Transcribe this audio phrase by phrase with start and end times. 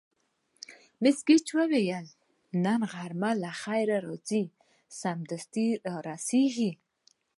[1.01, 2.07] مس ګېج وویل:
[2.63, 4.43] نن غرمه له خیره راځي،
[5.01, 6.71] سمدستي را رسېږي.